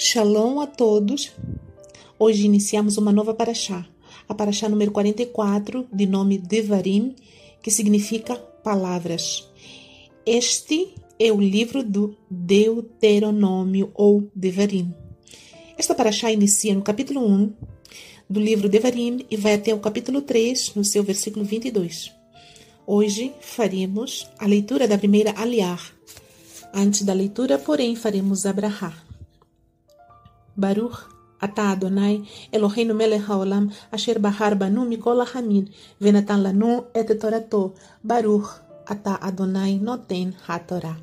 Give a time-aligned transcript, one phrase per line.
[0.00, 1.32] Shalom a todos.
[2.16, 3.84] Hoje iniciamos uma nova paraxá,
[4.28, 7.16] a paraxá número 44, de nome Devarim,
[7.60, 9.50] que significa palavras.
[10.24, 14.94] Este é o livro do Deuteronômio ou Devarim.
[15.76, 17.52] Esta paraxá inicia no capítulo 1
[18.30, 22.12] do livro Devarim e vai até o capítulo 3, no seu versículo 22.
[22.86, 25.92] Hoje faremos a leitura da primeira aliar.
[26.72, 29.07] Antes da leitura, porém, faremos Abrahá.
[30.58, 30.98] Baruch
[31.40, 38.48] Ata Adonai, Eloheinu melech haolam, asher bahar banu mikol hamin, venatan lanu et torato, Baruch
[38.86, 40.98] Ata Adonai noten ha'torah.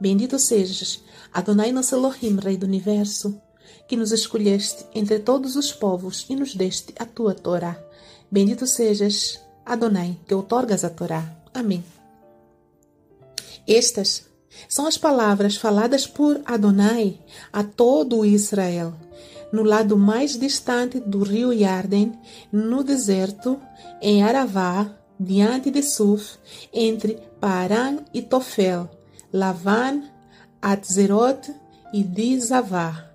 [0.00, 1.00] Bendito sejas,
[1.32, 3.40] Adonai nosso Elohim, Rei do Universo,
[3.86, 7.76] que nos escolheste entre todos os povos e nos deste a tua Torá.
[8.30, 11.22] Bendito sejas, Adonai, que outorgas a Torá.
[11.52, 11.84] Amém.
[13.68, 14.29] Estas
[14.68, 17.18] são as palavras faladas por Adonai
[17.52, 18.94] a todo Israel,
[19.52, 22.12] no lado mais distante do rio Yarden,
[22.52, 23.60] no deserto,
[24.00, 26.38] em Aravá, diante de Suf,
[26.72, 28.88] entre Paran e Tofel,
[29.32, 30.02] Lavan,
[30.62, 31.54] Atzerot
[31.92, 33.10] e Dizavá.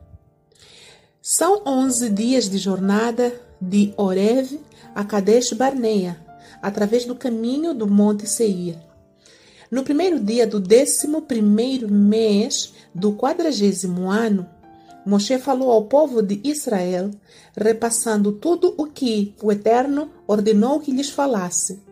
[1.22, 4.60] São onze dias de jornada de Orev
[4.94, 6.24] a Kadesh Barnea,
[6.62, 8.78] através do caminho do Monte Seir.
[9.76, 14.48] No primeiro dia do décimo primeiro mês do quadragésimo ano,
[15.06, 17.12] Moshe falou ao povo de Israel,
[17.58, 21.84] repassando tudo o que o Eterno ordenou que lhes falasse.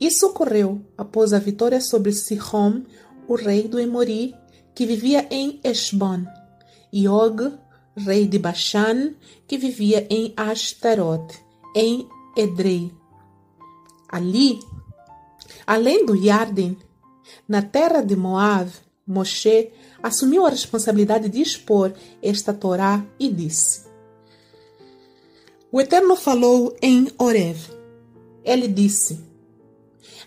[0.00, 2.82] Isso ocorreu após a vitória sobre Sihon,
[3.28, 4.34] o rei do Emori,
[4.74, 6.24] que vivia em Esbon,
[6.92, 7.52] e Og,
[7.96, 9.14] rei de Bashan,
[9.46, 11.34] que vivia em Ashtaroth,
[11.76, 12.04] em
[12.36, 12.92] Edrei.
[14.08, 14.58] Ali,
[15.64, 16.76] além do Yarden,
[17.48, 18.70] na terra de Moab,
[19.06, 19.70] Moshe
[20.02, 21.92] assumiu a responsabilidade de expor
[22.22, 23.84] esta Torá e disse:
[25.70, 27.58] O Eterno falou em Orev.
[28.44, 29.20] Ele disse: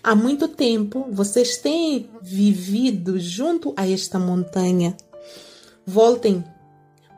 [0.02, 4.96] Há muito tempo vocês têm vivido junto a esta montanha.
[5.84, 6.44] Voltem,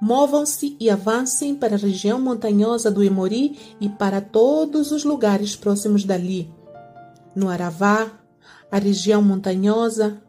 [0.00, 6.04] movam-se e avancem para a região montanhosa do Emori e para todos os lugares próximos
[6.04, 6.50] dali.
[7.34, 8.10] No Aravá,
[8.70, 10.22] a região montanhosa,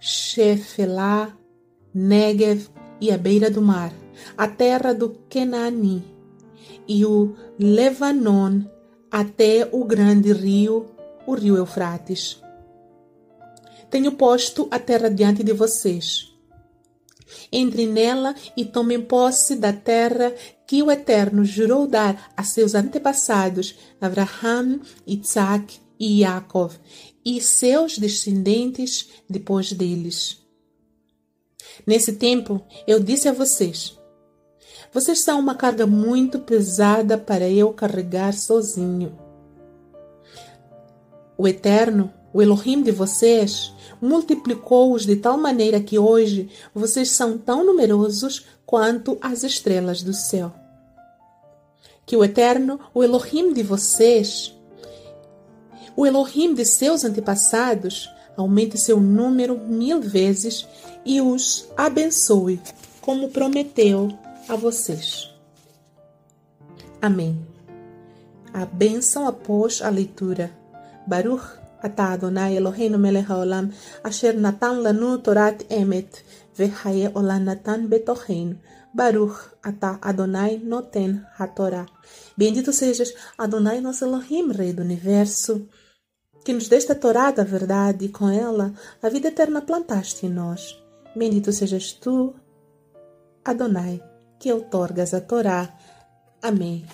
[0.00, 1.36] Shefelá,
[1.94, 2.68] Negev
[3.00, 3.92] e a beira do mar,
[4.36, 6.04] a terra do Kenani
[6.86, 8.62] e o Levanon
[9.10, 10.86] até o grande rio,
[11.26, 12.42] o rio Eufrates.
[13.90, 16.32] Tenho posto a terra diante de vocês.
[17.52, 20.34] Entrem nela e tomem posse da terra
[20.66, 26.70] que o Eterno jurou dar a seus antepassados, Abraham, Isaac e Jacob,
[27.24, 30.38] e seus descendentes depois deles.
[31.86, 33.98] Nesse tempo, eu disse a vocês:
[34.92, 39.18] Vocês são uma carga muito pesada para eu carregar sozinho.
[41.38, 47.64] O Eterno, o Elohim de vocês, multiplicou-os de tal maneira que hoje vocês são tão
[47.64, 50.52] numerosos quanto as estrelas do céu.
[52.04, 54.54] Que o Eterno, o Elohim de vocês,
[55.96, 60.66] o Elohim de seus antepassados aumente seu número mil vezes
[61.04, 62.60] e os abençoe,
[63.00, 64.08] como prometeu
[64.48, 65.30] a vocês.
[67.00, 67.38] Amém.
[68.52, 70.50] A bênção após a leitura.
[71.06, 71.44] Baruch
[71.82, 73.70] atah Adonai Eloheinu melech haolam
[74.02, 76.24] asher natan lanu torat emet
[76.56, 78.56] vehaye olam natan betocheinu.
[78.94, 81.86] Baruch atah Adonai noten hatorá.
[82.36, 85.68] Bendito sejas Adonai nosso Elohim, Rei do Universo
[86.44, 90.28] que nos deste a Torá da verdade e com ela a vida eterna plantaste em
[90.28, 90.78] nós.
[91.16, 92.34] Bendito sejas tu,
[93.42, 94.02] Adonai,
[94.38, 95.74] que outorgas a Torá.
[96.42, 96.84] Amém.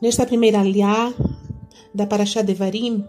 [0.00, 1.12] Nesta primeira aliá
[1.94, 3.06] da Parashá de Varim,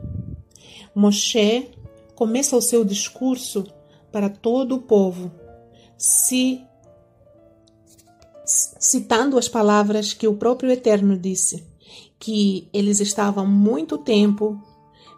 [0.94, 1.72] Moshe
[2.16, 3.66] começa o seu discurso
[4.12, 5.32] para todo o povo,
[5.98, 6.62] se,
[8.46, 11.72] citando as palavras que o próprio Eterno disse
[12.23, 14.58] que eles estavam muito tempo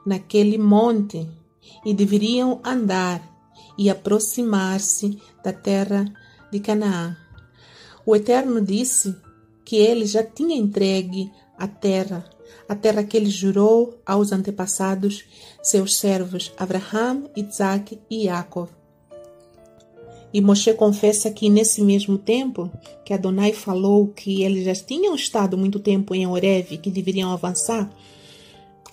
[0.03, 1.29] naquele monte
[1.85, 3.21] e deveriam andar
[3.77, 6.11] e aproximar-se da terra
[6.51, 7.15] de Canaã.
[8.03, 9.15] O Eterno disse
[9.63, 12.27] que ele já tinha entregue a terra,
[12.67, 15.25] a terra que ele jurou aos antepassados,
[15.61, 18.67] seus servos Abraham, Isaac e Jacob.
[20.35, 22.69] E Moshe confessa que nesse mesmo tempo
[23.05, 27.89] que Adonai falou que eles já tinham estado muito tempo em Oreve, que deveriam avançar,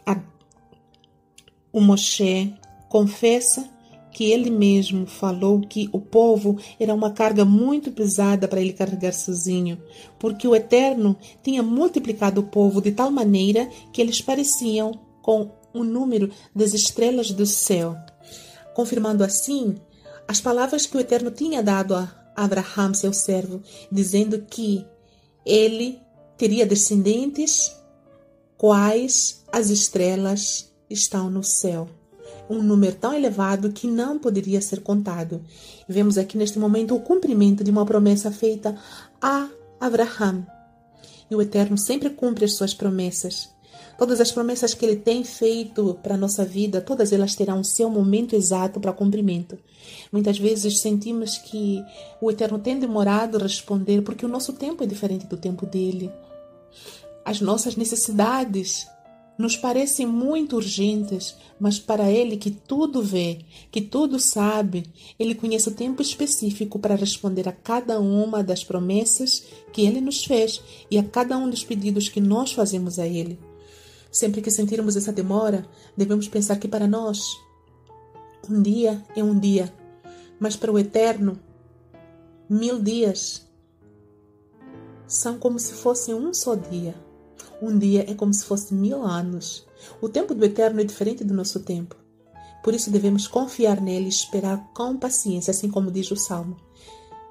[0.06, 0.21] a,
[1.73, 2.55] o Moshe
[2.89, 3.69] confessa
[4.12, 9.12] que ele mesmo falou que o povo era uma carga muito pesada para ele carregar
[9.12, 9.83] sozinho,
[10.21, 15.83] porque o Eterno tinha multiplicado o povo de tal maneira que eles pareciam com o
[15.83, 17.97] número das estrelas do céu.
[18.77, 19.75] Confirmando assim
[20.27, 24.87] as palavras que o Eterno tinha dado a Abraham, seu servo, dizendo que
[25.45, 26.01] ele
[26.37, 27.77] teria descendentes
[28.57, 31.89] quais as estrelas estão no céu
[32.49, 35.43] um número tão elevado que não poderia ser contado.
[35.89, 38.77] Vemos aqui neste momento o cumprimento de uma promessa feita
[39.21, 39.49] a
[39.81, 40.47] Abraham.
[41.31, 43.49] E o Eterno sempre cumpre as suas promessas.
[44.03, 47.89] Todas as promessas que ele tem feito para a nossa vida, todas elas terão seu
[47.89, 49.57] momento exato para cumprimento.
[50.11, 51.81] Muitas vezes sentimos que
[52.21, 56.11] o Eterno tem demorado a responder porque o nosso tempo é diferente do tempo dele.
[57.25, 58.89] As nossas necessidades
[59.39, 63.39] nos parecem muito urgentes, mas para Ele que tudo vê,
[63.71, 64.83] que tudo sabe,
[65.17, 70.25] Ele conhece o tempo específico para responder a cada uma das promessas que Ele nos
[70.25, 70.61] fez
[70.91, 73.39] e a cada um dos pedidos que nós fazemos a Ele.
[74.12, 75.67] Sempre que sentirmos essa demora,
[75.97, 77.19] devemos pensar que para nós,
[78.49, 79.73] um dia é um dia,
[80.38, 81.41] mas para o Eterno,
[82.49, 83.50] mil dias
[85.06, 86.94] são como se fossem um só dia.
[87.61, 89.67] Um dia é como se fosse mil anos.
[90.00, 91.94] O tempo do eterno é diferente do nosso tempo.
[92.62, 96.56] Por isso devemos confiar nele e esperar com paciência, assim como diz o Salmo.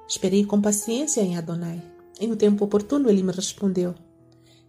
[0.08, 1.82] Esperei com paciência em Adonai.
[2.20, 3.94] E no tempo oportuno ele me respondeu.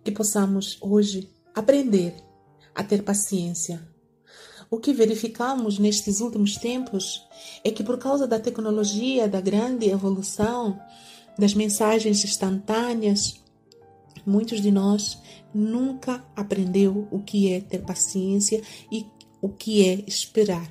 [0.03, 2.15] Que possamos hoje aprender
[2.73, 3.87] a ter paciência.
[4.69, 7.23] O que verificamos nestes últimos tempos
[7.63, 10.79] é que, por causa da tecnologia, da grande evolução,
[11.37, 13.39] das mensagens instantâneas,
[14.25, 15.19] muitos de nós
[15.53, 18.61] nunca aprendeu o que é ter paciência
[18.91, 19.05] e
[19.41, 20.67] o que é esperar.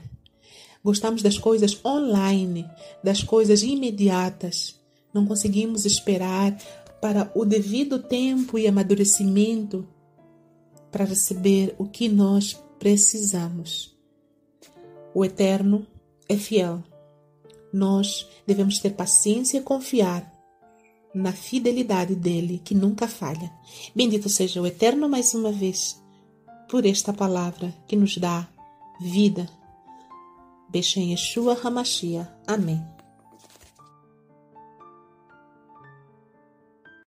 [0.83, 2.69] Gostamos das coisas online,
[3.05, 4.81] das coisas imediatas.
[5.15, 6.57] Não conseguimos esperar
[7.01, 9.87] para o devido tempo e amadurecimento
[10.93, 13.97] para receber o que nós precisamos.
[15.15, 15.87] O Eterno
[16.29, 16.83] é fiel.
[17.73, 20.31] Nós devemos ter paciência e confiar
[21.15, 23.53] na fidelidade dele, que nunca falha.
[23.95, 26.01] Bendito seja o Eterno mais uma vez
[26.69, 28.49] por esta palavra que nos dá
[29.01, 29.49] vida.
[30.71, 32.31] Beshem Yeshua Hamashia.
[32.47, 32.83] Amém.